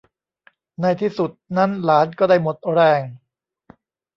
[0.81, 3.01] ในที่สุดนั้นหลานก็ได้หมดแรง